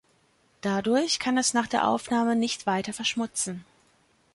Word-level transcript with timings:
Dadurch 0.61 1.19
kann 1.19 1.37
es 1.37 1.53
nach 1.53 1.67
der 1.67 1.87
Aufnahme 1.87 2.35
nicht 2.35 2.65
weiter 2.65 2.91
verschmutzen. 2.91 3.63